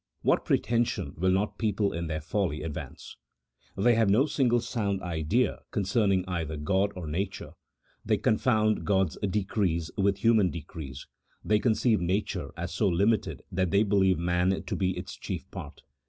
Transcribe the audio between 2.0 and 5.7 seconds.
their folly advance! They have no single sound idea